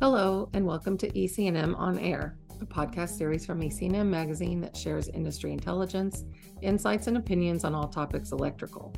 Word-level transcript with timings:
Hello, 0.00 0.48
and 0.54 0.64
welcome 0.64 0.96
to 0.96 1.24
EC&M 1.24 1.74
On 1.74 1.98
Air, 1.98 2.38
a 2.62 2.64
podcast 2.64 3.18
series 3.18 3.44
from 3.44 3.62
EC&M 3.62 4.10
Magazine 4.10 4.58
that 4.62 4.74
shares 4.74 5.08
industry 5.08 5.52
intelligence, 5.52 6.24
insights, 6.62 7.06
and 7.06 7.18
opinions 7.18 7.64
on 7.64 7.74
all 7.74 7.86
topics 7.86 8.32
electrical. 8.32 8.94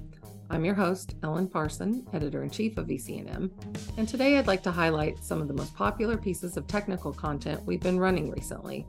I'm 0.48 0.64
your 0.64 0.76
host, 0.76 1.16
Ellen 1.24 1.48
Parson, 1.48 2.06
editor 2.12 2.44
in 2.44 2.50
chief 2.50 2.78
of 2.78 2.88
EC&M, 2.88 3.50
and 3.98 4.08
today 4.08 4.38
I'd 4.38 4.46
like 4.46 4.62
to 4.62 4.70
highlight 4.70 5.24
some 5.24 5.42
of 5.42 5.48
the 5.48 5.54
most 5.54 5.74
popular 5.74 6.16
pieces 6.16 6.56
of 6.56 6.68
technical 6.68 7.12
content 7.12 7.66
we've 7.66 7.80
been 7.80 7.98
running 7.98 8.30
recently, 8.30 8.86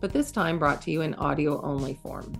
but 0.00 0.12
this 0.12 0.32
time 0.32 0.58
brought 0.58 0.82
to 0.82 0.90
you 0.90 1.02
in 1.02 1.14
audio 1.14 1.62
only 1.62 1.94
form. 1.94 2.32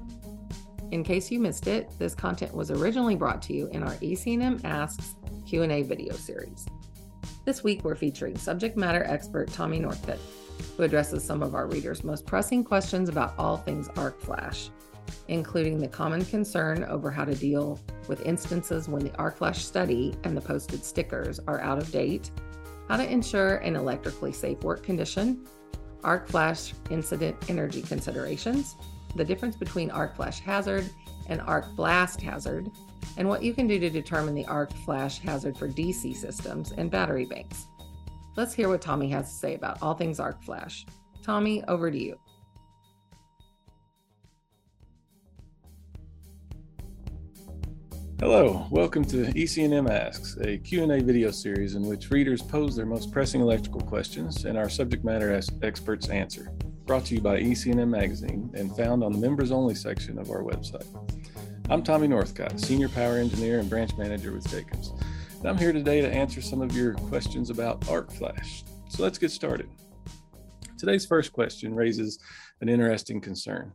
In 0.90 1.04
case 1.04 1.30
you 1.30 1.38
missed 1.38 1.68
it, 1.68 1.92
this 1.96 2.16
content 2.16 2.52
was 2.52 2.72
originally 2.72 3.14
brought 3.14 3.40
to 3.42 3.52
you 3.52 3.68
in 3.68 3.84
our 3.84 3.94
EC&M 4.02 4.60
Asks 4.64 5.14
Q&A 5.46 5.82
video 5.82 6.12
series. 6.14 6.66
This 7.44 7.64
week, 7.64 7.82
we're 7.82 7.96
featuring 7.96 8.38
subject 8.38 8.76
matter 8.76 9.02
expert 9.02 9.52
Tommy 9.52 9.80
Northcott, 9.80 10.18
who 10.76 10.84
addresses 10.84 11.24
some 11.24 11.42
of 11.42 11.56
our 11.56 11.66
readers' 11.66 12.04
most 12.04 12.24
pressing 12.24 12.62
questions 12.62 13.08
about 13.08 13.34
all 13.36 13.56
things 13.56 13.88
arc 13.96 14.20
flash, 14.20 14.70
including 15.26 15.80
the 15.80 15.88
common 15.88 16.24
concern 16.24 16.84
over 16.84 17.10
how 17.10 17.24
to 17.24 17.34
deal 17.34 17.80
with 18.06 18.24
instances 18.24 18.88
when 18.88 19.02
the 19.02 19.12
arc 19.16 19.38
flash 19.38 19.64
study 19.64 20.14
and 20.22 20.36
the 20.36 20.40
posted 20.40 20.84
stickers 20.84 21.40
are 21.48 21.60
out 21.60 21.78
of 21.78 21.90
date, 21.90 22.30
how 22.88 22.96
to 22.96 23.12
ensure 23.12 23.56
an 23.56 23.74
electrically 23.74 24.32
safe 24.32 24.62
work 24.62 24.84
condition, 24.84 25.44
arc 26.04 26.28
flash 26.28 26.74
incident 26.90 27.36
energy 27.48 27.82
considerations, 27.82 28.76
the 29.16 29.24
difference 29.24 29.56
between 29.56 29.90
arc 29.90 30.14
flash 30.14 30.38
hazard 30.38 30.88
and 31.26 31.40
arc 31.40 31.74
blast 31.74 32.20
hazard, 32.20 32.70
and 33.16 33.28
what 33.28 33.42
you 33.42 33.52
can 33.54 33.66
do 33.66 33.78
to 33.78 33.90
determine 33.90 34.34
the 34.34 34.46
arc 34.46 34.72
flash 34.84 35.18
hazard 35.18 35.56
for 35.56 35.68
DC 35.68 36.16
systems 36.16 36.72
and 36.72 36.90
battery 36.90 37.26
banks. 37.26 37.66
Let's 38.36 38.54
hear 38.54 38.68
what 38.68 38.80
Tommy 38.80 39.08
has 39.10 39.30
to 39.30 39.36
say 39.36 39.54
about 39.54 39.82
all 39.82 39.94
things 39.94 40.18
arc 40.18 40.42
flash. 40.42 40.86
Tommy, 41.22 41.62
over 41.68 41.90
to 41.90 41.98
you. 41.98 42.18
Hello, 48.20 48.68
welcome 48.70 49.04
to 49.06 49.32
EC&M 49.36 49.88
Asks, 49.88 50.36
a 50.42 50.56
Q&A 50.56 51.02
video 51.02 51.32
series 51.32 51.74
in 51.74 51.82
which 51.82 52.10
readers 52.12 52.40
pose 52.40 52.76
their 52.76 52.86
most 52.86 53.10
pressing 53.10 53.40
electrical 53.40 53.80
questions 53.80 54.44
and 54.44 54.56
our 54.56 54.68
subject 54.68 55.04
matter 55.04 55.40
experts 55.62 56.08
answer. 56.08 56.52
Brought 56.86 57.04
to 57.06 57.16
you 57.16 57.20
by 57.20 57.38
EC&M 57.38 57.90
Magazine 57.90 58.48
and 58.54 58.76
found 58.76 59.02
on 59.02 59.10
the 59.10 59.18
members 59.18 59.50
only 59.50 59.74
section 59.74 60.20
of 60.20 60.30
our 60.30 60.44
website. 60.44 60.86
I'm 61.70 61.82
Tommy 61.82 62.08
Northcott, 62.08 62.60
Senior 62.60 62.88
Power 62.88 63.16
Engineer 63.16 63.60
and 63.60 63.70
Branch 63.70 63.96
Manager 63.96 64.32
with 64.32 64.48
Jacobs. 64.50 64.92
And 65.38 65.48
I'm 65.48 65.56
here 65.56 65.72
today 65.72 66.00
to 66.00 66.12
answer 66.12 66.42
some 66.42 66.60
of 66.60 66.76
your 66.76 66.94
questions 66.94 67.50
about 67.50 67.88
arc 67.88 68.12
flash. 68.12 68.64
So 68.88 69.02
let's 69.02 69.16
get 69.16 69.30
started. 69.30 69.68
Today's 70.76 71.06
first 71.06 71.32
question 71.32 71.74
raises 71.74 72.18
an 72.60 72.68
interesting 72.68 73.20
concern. 73.20 73.72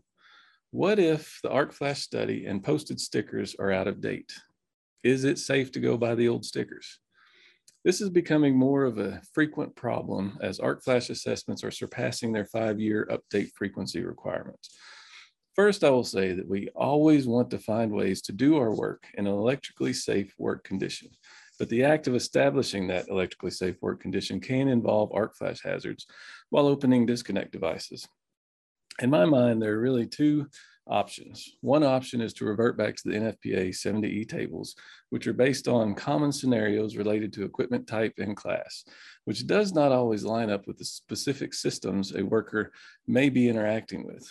What 0.72 1.00
if 1.00 1.40
the 1.42 1.50
arc 1.50 1.72
flash 1.72 2.02
study 2.02 2.46
and 2.46 2.64
posted 2.64 3.00
stickers 3.00 3.56
are 3.58 3.72
out 3.72 3.88
of 3.88 4.02
date? 4.02 4.34
Is 5.04 5.24
it 5.24 5.40
safe 5.40 5.72
to 5.72 5.80
go 5.80 5.98
by 5.98 6.14
the 6.14 6.28
old 6.28 6.46
stickers? 6.46 7.00
This 7.84 8.02
is 8.02 8.10
becoming 8.10 8.56
more 8.56 8.84
of 8.84 8.98
a 9.00 9.22
frequent 9.34 9.76
problem 9.76 10.38
as 10.42 10.60
arc 10.60 10.84
flash 10.84 11.10
assessments 11.10 11.64
are 11.64 11.72
surpassing 11.72 12.34
their 12.34 12.46
five-year 12.46 13.10
update 13.10 13.52
frequency 13.56 14.04
requirements. 14.04 14.78
First, 15.58 15.84
I 15.84 15.90
will 15.90 16.04
say 16.04 16.34
that 16.34 16.48
we 16.48 16.70
always 16.76 17.26
want 17.26 17.50
to 17.50 17.58
find 17.58 17.92
ways 17.92 18.22
to 18.22 18.32
do 18.32 18.58
our 18.58 18.72
work 18.72 19.08
in 19.16 19.26
an 19.26 19.34
electrically 19.34 19.92
safe 19.92 20.32
work 20.38 20.64
condition. 20.64 21.10
But 21.58 21.68
the 21.70 21.84
act 21.84 22.06
of 22.06 22.14
establishing 22.14 22.86
that 22.88 23.08
electrically 23.10 23.50
safe 23.50 23.76
work 23.82 24.00
condition 24.00 24.40
can 24.40 24.68
involve 24.68 25.12
arc 25.16 25.36
flash 25.36 25.64
hazards 25.64 26.06
while 26.52 26.68
opening 26.68 27.08
disconnect 27.08 27.52
devices. 27.54 28.08
In 29.02 29.10
my 29.10 29.26
mind, 29.26 29.60
there 29.60 29.74
are 29.74 29.80
really 29.80 30.06
two 30.06 30.46
options. 30.86 31.58
One 31.62 31.84
option 31.84 32.22
is 32.22 32.34
to 32.36 32.46
revert 32.46 32.78
back 32.78 32.96
to 32.96 33.10
the 33.10 33.16
NFPA 33.16 33.70
70E 33.70 34.30
tables, 34.30 34.76
which 35.10 35.26
are 35.26 35.34
based 35.34 35.68
on 35.68 35.96
common 35.96 36.32
scenarios 36.32 36.98
related 36.98 37.34
to 37.34 37.46
equipment 37.46 37.88
type 37.88 38.14
and 38.20 38.38
class, 38.38 38.86
which 39.26 39.48
does 39.48 39.74
not 39.74 39.92
always 39.92 40.24
line 40.24 40.52
up 40.52 40.68
with 40.68 40.78
the 40.78 40.86
specific 40.86 41.56
systems 41.56 42.14
a 42.14 42.24
worker 42.24 42.72
may 43.08 43.30
be 43.30 43.50
interacting 43.50 44.06
with. 44.06 44.30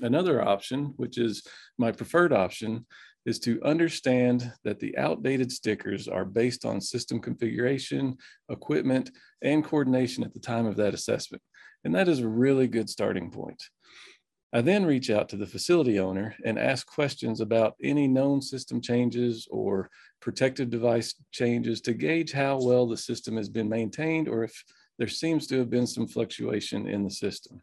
Another 0.00 0.46
option, 0.46 0.94
which 0.96 1.18
is 1.18 1.42
my 1.78 1.92
preferred 1.92 2.32
option, 2.32 2.86
is 3.26 3.38
to 3.40 3.62
understand 3.62 4.52
that 4.64 4.80
the 4.80 4.96
outdated 4.96 5.52
stickers 5.52 6.08
are 6.08 6.24
based 6.24 6.64
on 6.64 6.80
system 6.80 7.20
configuration, 7.20 8.16
equipment, 8.48 9.10
and 9.42 9.64
coordination 9.64 10.24
at 10.24 10.32
the 10.32 10.40
time 10.40 10.66
of 10.66 10.76
that 10.76 10.94
assessment. 10.94 11.42
And 11.84 11.94
that 11.94 12.08
is 12.08 12.20
a 12.20 12.28
really 12.28 12.68
good 12.68 12.88
starting 12.88 13.30
point. 13.30 13.62
I 14.52 14.62
then 14.62 14.86
reach 14.86 15.10
out 15.10 15.28
to 15.28 15.36
the 15.36 15.46
facility 15.46 16.00
owner 16.00 16.34
and 16.42 16.58
ask 16.58 16.86
questions 16.86 17.42
about 17.42 17.74
any 17.82 18.08
known 18.08 18.40
system 18.40 18.80
changes 18.80 19.46
or 19.50 19.90
protective 20.20 20.70
device 20.70 21.14
changes 21.32 21.82
to 21.82 21.92
gauge 21.92 22.32
how 22.32 22.58
well 22.62 22.86
the 22.86 22.96
system 22.96 23.36
has 23.36 23.50
been 23.50 23.68
maintained 23.68 24.26
or 24.26 24.44
if 24.44 24.64
there 24.98 25.08
seems 25.08 25.46
to 25.48 25.58
have 25.58 25.68
been 25.68 25.86
some 25.86 26.08
fluctuation 26.08 26.88
in 26.88 27.04
the 27.04 27.10
system. 27.10 27.60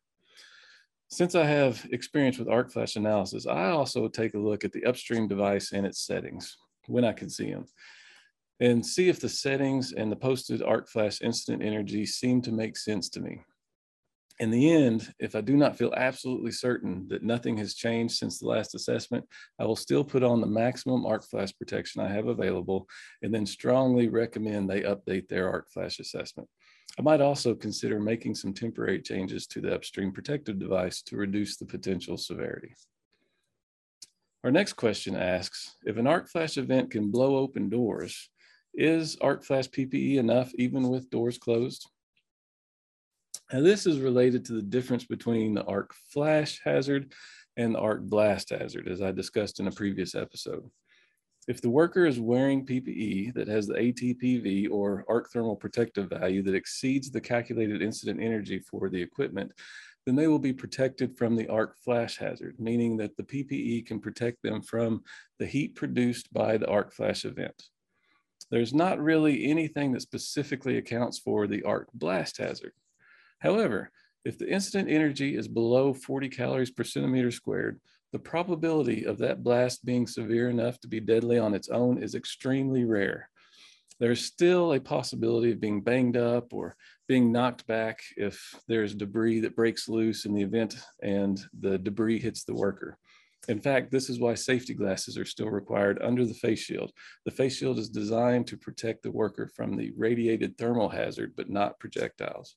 Since 1.16 1.34
I 1.34 1.46
have 1.46 1.88
experience 1.92 2.38
with 2.38 2.50
arc 2.50 2.70
flash 2.70 2.98
analysis, 2.98 3.48
I 3.48 3.70
also 3.70 4.10
take 4.10 4.34
a 4.34 4.38
look 4.38 4.66
at 4.66 4.74
the 4.74 4.84
upstream 4.84 5.30
device 5.30 5.72
and 5.72 5.86
its 5.86 6.06
settings 6.06 6.58
when 6.88 7.06
I 7.06 7.14
can 7.14 7.30
see 7.30 7.52
them 7.52 7.68
and 8.60 8.86
see 8.86 9.08
if 9.08 9.22
the 9.22 9.30
settings 9.30 9.94
and 9.94 10.12
the 10.12 10.18
posted 10.18 10.62
arc 10.62 10.90
flash 10.90 11.22
incident 11.22 11.64
energy 11.64 12.06
seem 12.06 12.42
to 12.42 12.52
make 12.52 12.76
sense 12.76 13.08
to 13.12 13.22
me. 13.22 13.40
In 14.40 14.52
the 14.52 14.70
end, 14.70 15.14
if 15.18 15.36
I 15.36 15.40
do 15.40 15.56
not 15.56 15.78
feel 15.78 15.94
absolutely 15.96 16.52
certain 16.52 17.08
that 17.08 17.24
nothing 17.24 17.56
has 17.60 17.76
changed 17.76 18.16
since 18.16 18.40
the 18.40 18.48
last 18.48 18.76
assessment, 18.76 19.24
I 19.58 19.64
will 19.64 19.78
still 19.78 20.04
put 20.04 20.22
on 20.22 20.42
the 20.42 20.48
maximum 20.48 21.06
arc 21.06 21.24
flash 21.24 21.58
protection 21.58 22.02
I 22.02 22.12
have 22.12 22.28
available 22.28 22.90
and 23.22 23.34
then 23.34 23.46
strongly 23.46 24.10
recommend 24.10 24.70
they 24.70 24.82
update 24.82 25.30
their 25.30 25.50
arc 25.50 25.72
flash 25.72 25.98
assessment. 26.00 26.50
I 26.98 27.02
might 27.02 27.22
also 27.22 27.54
consider 27.54 28.00
making 28.00 28.36
some 28.36 28.54
temporary 28.54 29.02
changes 29.02 29.48
to 29.48 29.62
the 29.62 29.76
upstream 29.76 30.12
protective 30.12 30.60
device 30.60 31.02
to 31.04 31.18
reduce 31.18 31.58
the 31.58 31.66
potential 31.66 32.18
severity. 32.18 32.74
Our 34.44 34.52
next 34.52 34.74
question 34.74 35.16
asks, 35.16 35.76
if 35.86 35.98
an 35.98 36.08
arc 36.08 36.30
flash 36.30 36.58
event 36.58 36.92
can 36.92 37.12
blow 37.12 37.38
open 37.38 37.68
doors, 37.68 38.30
is 38.74 39.18
arc 39.20 39.44
flash 39.44 39.68
PPE 39.68 40.18
enough 40.18 40.52
even 40.56 40.90
with 40.90 41.10
doors 41.10 41.38
closed? 41.38 41.90
Now 43.52 43.62
this 43.62 43.86
is 43.86 44.00
related 44.00 44.46
to 44.46 44.54
the 44.54 44.62
difference 44.62 45.06
between 45.06 45.54
the 45.54 45.64
arc 45.66 45.94
flash 46.12 46.62
hazard 46.64 47.14
and 47.58 47.76
the 47.76 47.80
arc 47.80 48.02
blast 48.04 48.50
hazard, 48.50 48.88
as 48.88 49.02
I 49.02 49.12
discussed 49.12 49.60
in 49.60 49.68
a 49.68 49.72
previous 49.72 50.16
episode. 50.16 50.70
If 51.48 51.62
the 51.62 51.70
worker 51.70 52.06
is 52.08 52.20
wearing 52.20 52.66
PPE 52.66 53.36
that 53.36 53.48
has 53.48 53.68
the 53.68 53.76
ATPV 53.76 54.70
or 54.72 55.06
arc 55.08 55.32
thermal 55.32 55.56
protective 55.56 56.10
value 56.10 56.42
that 56.42 56.56
exceeds 56.56 57.12
the 57.12 57.22
calculated 57.22 57.84
incident 57.84 58.20
energy 58.20 58.60
for 58.60 58.90
the 58.90 59.02
equipment, 59.02 59.52
then 60.06 60.16
they 60.16 60.28
will 60.28 60.40
be 60.40 60.54
protected 60.54 61.16
from 61.18 61.36
the 61.36 61.48
arc 61.48 61.78
flash 61.78 62.18
hazard, 62.18 62.56
meaning 62.60 62.98
that 62.98 63.16
the 63.16 63.24
PPE 63.24 63.86
can 63.86 64.00
protect 64.00 64.42
them 64.42 64.62
from 64.62 65.04
the 65.38 65.46
heat 65.46 65.76
produced 65.76 66.34
by 66.34 66.58
the 66.58 66.68
arc 66.68 66.92
flash 66.92 67.26
event. 67.26 67.64
There's 68.50 68.74
not 68.74 69.00
really 69.00 69.46
anything 69.46 69.92
that 69.92 70.02
specifically 70.02 70.78
accounts 70.78 71.20
for 71.20 71.48
the 71.48 71.64
arc 71.64 71.90
blast 71.94 72.38
hazard. 72.38 72.74
However, 73.40 73.92
if 74.24 74.40
the 74.40 74.50
incident 74.50 74.90
energy 74.90 75.36
is 75.36 75.48
below 75.48 75.94
40 75.94 76.30
calories 76.30 76.72
per 76.72 76.84
centimeter 76.84 77.32
squared, 77.32 77.80
the 78.12 78.20
probability 78.20 79.06
of 79.06 79.18
that 79.20 79.44
blast 79.44 79.86
being 79.86 80.08
severe 80.08 80.50
enough 80.50 80.80
to 80.82 80.88
be 80.88 81.00
deadly 81.00 81.38
on 81.38 81.54
its 81.54 81.70
own 81.70 82.02
is 82.02 82.16
extremely 82.16 82.86
rare. 82.86 83.30
There's 84.00 84.26
still 84.26 84.74
a 84.74 84.80
possibility 84.80 85.52
of 85.52 85.62
being 85.62 85.82
banged 85.82 86.18
up 86.18 86.54
or 86.54 86.76
being 87.08 87.32
knocked 87.32 87.66
back 87.66 88.00
if 88.18 88.54
there's 88.68 88.94
debris 88.94 89.40
that 89.42 89.56
breaks 89.56 89.88
loose 89.88 90.26
in 90.26 90.34
the 90.34 90.42
event 90.42 90.76
and 91.02 91.40
the 91.60 91.78
debris 91.78 92.20
hits 92.20 92.44
the 92.44 92.56
worker. 92.56 92.98
In 93.48 93.62
fact, 93.62 93.92
this 93.92 94.10
is 94.10 94.20
why 94.20 94.34
safety 94.34 94.74
glasses 94.74 95.18
are 95.18 95.26
still 95.26 95.50
required 95.50 96.02
under 96.02 96.26
the 96.26 96.34
face 96.34 96.60
shield. 96.60 96.92
The 97.26 97.32
face 97.32 97.58
shield 97.58 97.78
is 97.78 97.90
designed 97.90 98.48
to 98.48 98.58
protect 98.58 99.04
the 99.04 99.12
worker 99.12 99.50
from 99.56 99.76
the 99.76 99.92
radiated 99.96 100.58
thermal 100.58 100.90
hazard, 100.90 101.34
but 101.38 101.50
not 101.50 101.80
projectiles. 101.80 102.56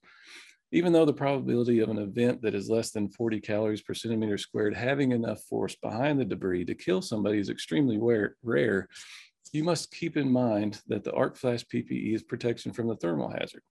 Even 0.71 0.93
though 0.93 1.07
the 1.07 1.13
probability 1.13 1.81
of 1.81 1.89
an 1.89 1.99
event 1.99 2.43
that 2.43 2.55
is 2.55 2.69
less 2.69 2.91
than 2.91 3.09
40 3.09 3.41
calories 3.41 3.81
per 3.81 3.95
centimeter 3.95 4.37
squared 4.37 4.77
having 4.77 5.13
enough 5.13 5.43
force 5.45 5.75
behind 5.77 6.21
the 6.21 6.25
debris 6.25 6.65
to 6.67 6.75
kill 6.75 7.01
somebody 7.01 7.39
is 7.39 7.49
extremely 7.49 7.99
rare, 8.43 8.89
you 9.53 9.65
must 9.65 9.95
keep 9.95 10.19
in 10.19 10.31
mind 10.31 10.83
that 10.89 11.05
the 11.05 11.13
arc 11.15 11.37
flash 11.37 11.65
PPE 11.65 12.15
is 12.15 12.23
protection 12.23 12.73
from 12.73 12.87
the 12.87 12.97
thermal 12.97 13.31
hazard. 13.31 13.63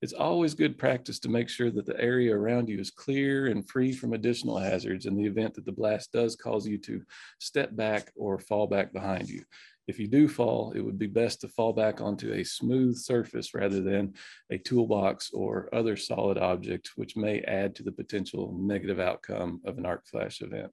It's 0.00 0.12
always 0.12 0.54
good 0.54 0.76
practice 0.76 1.18
to 1.20 1.28
make 1.28 1.48
sure 1.48 1.70
that 1.70 1.86
the 1.86 1.98
area 2.00 2.36
around 2.36 2.68
you 2.68 2.78
is 2.78 2.90
clear 2.90 3.46
and 3.46 3.68
free 3.68 3.92
from 3.92 4.12
additional 4.12 4.58
hazards 4.58 5.06
in 5.06 5.16
the 5.16 5.24
event 5.24 5.54
that 5.54 5.64
the 5.64 5.72
blast 5.72 6.12
does 6.12 6.36
cause 6.36 6.68
you 6.68 6.78
to 6.78 7.02
step 7.40 7.74
back 7.74 8.12
or 8.14 8.38
fall 8.38 8.66
back 8.66 8.92
behind 8.92 9.28
you. 9.28 9.42
If 9.86 9.98
you 9.98 10.06
do 10.06 10.28
fall, 10.28 10.72
it 10.74 10.80
would 10.80 10.98
be 10.98 11.06
best 11.06 11.42
to 11.42 11.48
fall 11.48 11.72
back 11.72 12.00
onto 12.00 12.32
a 12.32 12.44
smooth 12.44 12.96
surface 12.96 13.52
rather 13.54 13.82
than 13.82 14.14
a 14.50 14.56
toolbox 14.56 15.30
or 15.32 15.68
other 15.74 15.96
solid 15.96 16.38
object, 16.38 16.92
which 16.96 17.16
may 17.16 17.40
add 17.40 17.74
to 17.76 17.82
the 17.82 17.92
potential 17.92 18.56
negative 18.58 18.98
outcome 18.98 19.60
of 19.66 19.76
an 19.76 19.84
arc 19.84 20.06
flash 20.06 20.40
event. 20.40 20.72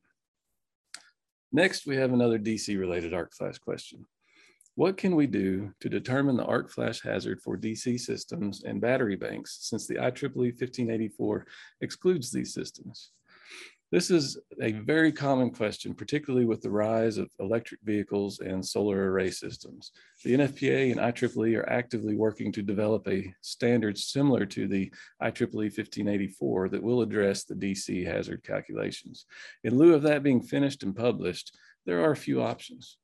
Next, 1.52 1.86
we 1.86 1.98
have 1.98 2.14
another 2.14 2.40
DC 2.40 2.80
related 2.80 3.14
arc 3.14 3.34
flash 3.34 3.58
question. 3.58 4.06
What 4.76 4.96
can 4.96 5.18
we 5.18 5.28
do 5.28 5.74
to 5.82 5.90
determine 5.90 6.38
the 6.38 6.46
arc 6.46 6.72
flash 6.72 7.02
hazard 7.02 7.42
for 7.42 7.58
DC 7.58 8.00
systems 8.00 8.64
and 8.64 8.80
battery 8.80 9.18
banks 9.18 9.58
since 9.62 9.86
the 9.86 9.96
IEEE 9.96 10.54
1584 10.54 11.46
excludes 11.82 12.32
these 12.32 12.54
systems? 12.54 13.12
This 13.92 14.10
is 14.10 14.38
a 14.62 14.72
very 14.72 15.12
common 15.12 15.50
question, 15.50 15.94
particularly 15.94 16.46
with 16.46 16.62
the 16.62 16.70
rise 16.70 17.18
of 17.18 17.30
electric 17.42 17.82
vehicles 17.82 18.40
and 18.40 18.66
solar 18.66 19.12
array 19.12 19.30
systems. 19.32 19.92
The 20.24 20.34
NFPA 20.34 20.92
and 20.94 21.02
IEEE 21.02 21.58
are 21.58 21.70
actively 21.70 22.16
working 22.16 22.54
to 22.54 22.62
develop 22.62 23.06
a 23.10 23.36
standard 23.42 23.98
similar 23.98 24.46
to 24.46 24.66
the 24.70 24.90
IEEE 25.22 25.78
1584 25.78 26.70
that 26.70 26.82
will 26.82 27.02
address 27.02 27.44
the 27.44 27.54
DC 27.54 28.06
hazard 28.06 28.44
calculations. 28.44 29.26
In 29.66 29.78
lieu 29.78 29.94
of 29.94 30.04
that 30.04 30.24
being 30.24 30.42
finished 30.42 30.84
and 30.84 30.96
published, 30.96 31.54
there 31.86 32.02
are 32.02 32.12
a 32.12 32.16
few 32.16 32.42
options. 32.42 32.98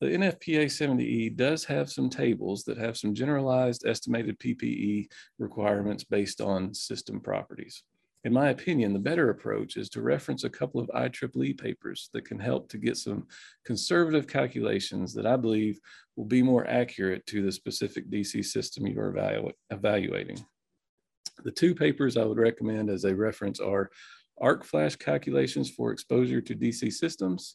The 0.00 0.06
NFPA 0.06 0.64
70E 0.66 1.36
does 1.36 1.66
have 1.66 1.90
some 1.90 2.08
tables 2.08 2.64
that 2.64 2.78
have 2.78 2.96
some 2.96 3.14
generalized 3.14 3.84
estimated 3.86 4.38
PPE 4.38 5.08
requirements 5.38 6.04
based 6.04 6.40
on 6.40 6.72
system 6.72 7.20
properties. 7.20 7.82
In 8.24 8.34
my 8.34 8.50
opinion, 8.50 8.92
the 8.92 8.98
better 8.98 9.30
approach 9.30 9.78
is 9.78 9.88
to 9.90 10.02
reference 10.02 10.44
a 10.44 10.50
couple 10.50 10.80
of 10.80 10.88
IEEE 10.88 11.58
papers 11.58 12.10
that 12.12 12.26
can 12.26 12.38
help 12.38 12.68
to 12.68 12.76
get 12.76 12.98
some 12.98 13.26
conservative 13.64 14.26
calculations 14.26 15.14
that 15.14 15.26
I 15.26 15.36
believe 15.36 15.80
will 16.16 16.26
be 16.26 16.42
more 16.42 16.66
accurate 16.66 17.24
to 17.26 17.42
the 17.42 17.52
specific 17.52 18.10
DC 18.10 18.44
system 18.44 18.86
you 18.86 19.00
are 19.00 19.12
evalu 19.12 19.52
evaluating. 19.70 20.44
The 21.44 21.50
two 21.50 21.74
papers 21.74 22.18
I 22.18 22.24
would 22.24 22.38
recommend 22.38 22.90
as 22.90 23.04
a 23.04 23.16
reference 23.16 23.58
are 23.58 23.90
arc 24.38 24.64
flash 24.64 24.96
calculations 24.96 25.70
for 25.70 25.90
exposure 25.90 26.42
to 26.42 26.54
DC 26.54 26.92
systems 26.92 27.54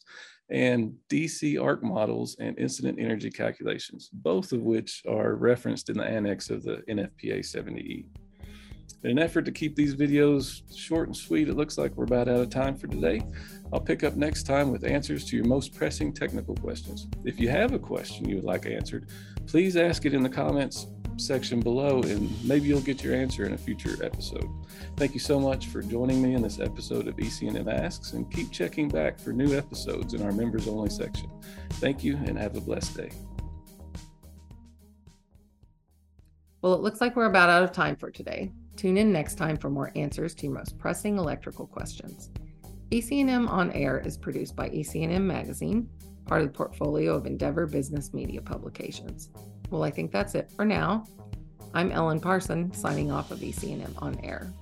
and 0.50 0.94
DC 1.08 1.62
arc 1.62 1.84
models 1.84 2.36
and 2.40 2.58
incident 2.58 2.98
energy 2.98 3.30
calculations, 3.30 4.10
both 4.12 4.52
of 4.52 4.62
which 4.62 5.02
are 5.08 5.36
referenced 5.36 5.90
in 5.90 5.98
the 5.98 6.04
annex 6.04 6.50
of 6.50 6.64
the 6.64 6.82
NFPA 6.88 7.40
70E. 7.40 8.06
In 9.06 9.12
an 9.12 9.18
effort 9.20 9.44
to 9.44 9.52
keep 9.52 9.76
these 9.76 9.94
videos 9.94 10.62
short 10.76 11.06
and 11.06 11.16
sweet, 11.16 11.48
it 11.48 11.54
looks 11.54 11.78
like 11.78 11.94
we're 11.94 12.02
about 12.02 12.26
out 12.26 12.40
of 12.40 12.50
time 12.50 12.76
for 12.76 12.88
today. 12.88 13.22
I'll 13.72 13.80
pick 13.80 14.02
up 14.02 14.16
next 14.16 14.42
time 14.42 14.72
with 14.72 14.82
answers 14.82 15.24
to 15.26 15.36
your 15.36 15.44
most 15.44 15.72
pressing 15.72 16.12
technical 16.12 16.56
questions. 16.56 17.06
If 17.24 17.38
you 17.38 17.48
have 17.48 17.72
a 17.72 17.78
question 17.78 18.28
you 18.28 18.34
would 18.34 18.44
like 18.44 18.66
answered, 18.66 19.06
please 19.46 19.76
ask 19.76 20.06
it 20.06 20.12
in 20.12 20.24
the 20.24 20.28
comments 20.28 20.88
section 21.18 21.60
below 21.60 22.02
and 22.02 22.28
maybe 22.44 22.66
you'll 22.66 22.80
get 22.80 23.04
your 23.04 23.14
answer 23.14 23.46
in 23.46 23.52
a 23.52 23.56
future 23.56 23.96
episode. 24.04 24.48
Thank 24.96 25.14
you 25.14 25.20
so 25.20 25.38
much 25.38 25.66
for 25.66 25.82
joining 25.82 26.20
me 26.20 26.34
in 26.34 26.42
this 26.42 26.58
episode 26.58 27.06
of 27.06 27.16
EC&M 27.16 27.68
Asks 27.68 28.14
and 28.14 28.28
keep 28.32 28.50
checking 28.50 28.88
back 28.88 29.20
for 29.20 29.32
new 29.32 29.56
episodes 29.56 30.14
in 30.14 30.22
our 30.22 30.32
members 30.32 30.66
only 30.66 30.90
section. 30.90 31.30
Thank 31.74 32.02
you 32.02 32.16
and 32.16 32.36
have 32.36 32.56
a 32.56 32.60
blessed 32.60 32.96
day. 32.96 33.12
Well, 36.60 36.74
it 36.74 36.80
looks 36.80 37.00
like 37.00 37.14
we're 37.14 37.26
about 37.26 37.50
out 37.50 37.62
of 37.62 37.70
time 37.70 37.94
for 37.94 38.10
today. 38.10 38.50
Tune 38.76 38.98
in 38.98 39.10
next 39.10 39.36
time 39.36 39.56
for 39.56 39.70
more 39.70 39.90
answers 39.96 40.34
to 40.34 40.46
your 40.46 40.54
most 40.54 40.78
pressing 40.78 41.16
electrical 41.16 41.66
questions. 41.66 42.30
EC&M 42.90 43.48
On 43.48 43.72
Air 43.72 43.98
is 44.04 44.18
produced 44.18 44.54
by 44.54 44.68
EC&M 44.68 45.26
Magazine, 45.26 45.88
part 46.26 46.42
of 46.42 46.48
the 46.48 46.52
portfolio 46.52 47.14
of 47.14 47.26
Endeavor 47.26 47.66
Business 47.66 48.12
Media 48.12 48.40
Publications. 48.40 49.30
Well, 49.70 49.82
I 49.82 49.90
think 49.90 50.12
that's 50.12 50.34
it 50.34 50.52
for 50.52 50.64
now. 50.64 51.04
I'm 51.72 51.90
Ellen 51.90 52.20
Parson, 52.20 52.72
signing 52.72 53.10
off 53.10 53.30
of 53.30 53.42
EC&M 53.42 53.94
On 53.98 54.20
Air. 54.22 54.52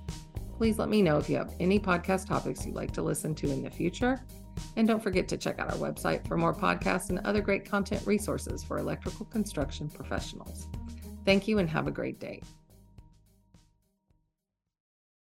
Please 0.57 0.79
let 0.79 0.89
me 0.89 1.01
know 1.01 1.17
if 1.17 1.29
you 1.29 1.35
have 1.35 1.53
any 1.59 1.77
podcast 1.77 2.27
topics 2.27 2.65
you'd 2.65 2.75
like 2.75 2.91
to 2.93 3.01
listen 3.01 3.35
to 3.35 3.51
in 3.51 3.61
the 3.61 3.69
future. 3.69 4.21
And 4.77 4.87
don't 4.87 5.03
forget 5.03 5.27
to 5.27 5.37
check 5.37 5.59
out 5.59 5.71
our 5.71 5.77
website 5.77 6.25
for 6.25 6.37
more 6.37 6.53
podcasts 6.53 7.09
and 7.09 7.19
other 7.19 7.41
great 7.41 7.69
content 7.69 8.07
resources 8.07 8.63
for 8.63 8.77
electrical 8.77 9.25
construction 9.25 9.89
professionals. 9.89 10.67
Thank 11.25 11.49
you 11.49 11.59
and 11.59 11.69
have 11.69 11.87
a 11.87 11.91
great 11.91 12.19
day. 12.19 12.41